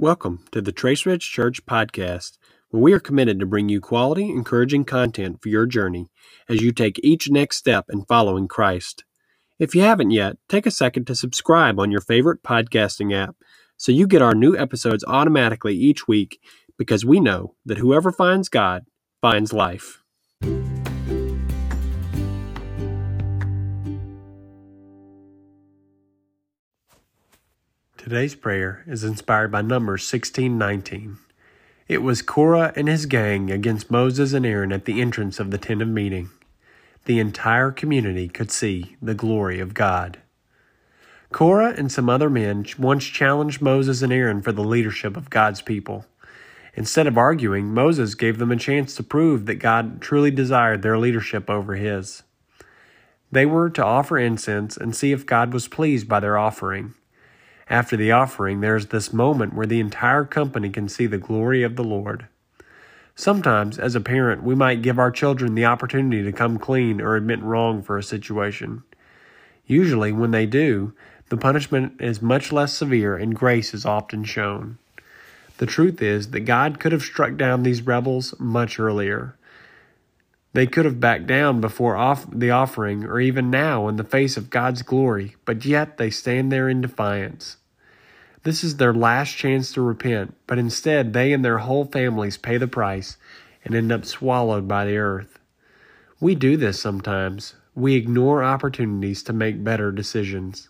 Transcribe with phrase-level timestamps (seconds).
[0.00, 2.38] Welcome to the Trace Ridge Church podcast,
[2.70, 6.06] where we are committed to bring you quality, encouraging content for your journey
[6.48, 9.02] as you take each next step in following Christ.
[9.58, 13.34] If you haven't yet, take a second to subscribe on your favorite podcasting app
[13.76, 16.38] so you get our new episodes automatically each week
[16.78, 18.84] because we know that whoever finds God
[19.20, 20.04] finds life.
[28.08, 31.18] Today's prayer is inspired by Numbers 16:19.
[31.88, 35.58] It was Korah and his gang against Moses and Aaron at the entrance of the
[35.58, 36.30] tent of meeting.
[37.04, 40.16] The entire community could see the glory of God.
[41.32, 45.60] Korah and some other men once challenged Moses and Aaron for the leadership of God's
[45.60, 46.06] people.
[46.72, 50.96] Instead of arguing, Moses gave them a chance to prove that God truly desired their
[50.96, 52.22] leadership over his.
[53.30, 56.94] They were to offer incense and see if God was pleased by their offering.
[57.70, 61.62] After the offering, there is this moment where the entire company can see the glory
[61.62, 62.26] of the Lord.
[63.14, 67.16] Sometimes, as a parent, we might give our children the opportunity to come clean or
[67.16, 68.84] admit wrong for a situation.
[69.66, 70.94] Usually, when they do,
[71.28, 74.78] the punishment is much less severe and grace is often shown.
[75.58, 79.36] The truth is that God could have struck down these rebels much earlier.
[80.54, 84.36] They could have backed down before off the offering or even now in the face
[84.36, 87.56] of God's glory, but yet they stand there in defiance.
[88.44, 92.56] This is their last chance to repent, but instead they and their whole families pay
[92.56, 93.16] the price
[93.64, 95.38] and end up swallowed by the earth.
[96.20, 97.54] We do this sometimes.
[97.74, 100.68] We ignore opportunities to make better decisions.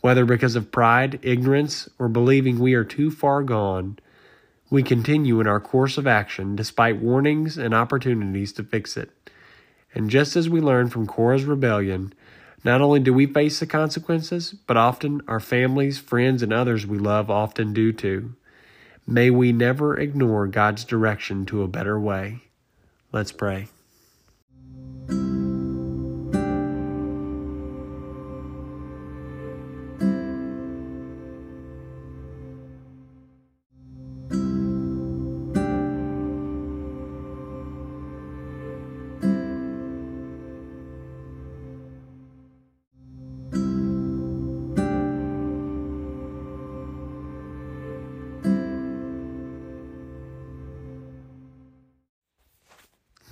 [0.00, 3.98] Whether because of pride, ignorance, or believing we are too far gone,
[4.70, 9.10] we continue in our course of action despite warnings and opportunities to fix it.
[9.94, 12.12] And just as we learned from Korah's rebellion,
[12.64, 16.98] not only do we face the consequences, but often our families, friends, and others we
[16.98, 18.34] love often do too.
[19.06, 22.42] May we never ignore God's direction to a better way.
[23.12, 23.68] Let's pray.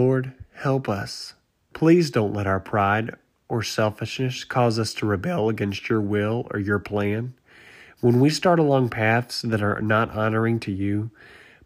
[0.00, 1.34] Lord, help us.
[1.74, 3.16] Please don't let our pride
[3.50, 7.34] or selfishness cause us to rebel against your will or your plan.
[8.00, 11.10] When we start along paths that are not honoring to you,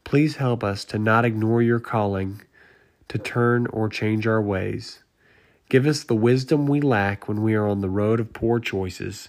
[0.03, 2.43] please help us to not ignore your calling,
[3.07, 4.99] to turn or change our ways.
[5.69, 9.29] Give us the wisdom we lack when we are on the road of poor choices.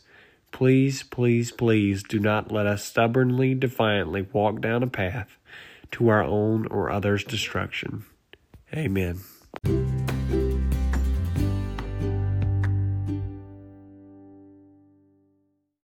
[0.52, 5.38] Please, please, please do not let us stubbornly, defiantly walk down a path
[5.92, 8.04] to our own or others' destruction.
[8.74, 9.20] Amen.